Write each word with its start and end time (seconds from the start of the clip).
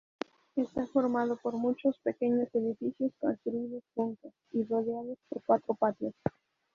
Está 0.55 0.87
formado 0.87 1.37
por 1.43 1.53
muchos 1.53 1.95
pequeños 1.99 2.49
edificios 2.55 3.11
construidos 3.19 3.83
juntos 3.93 4.33
y 4.51 4.63
rodeados 4.63 5.19
por 5.29 5.43
cuatro 5.45 5.75
patios. 5.75 6.15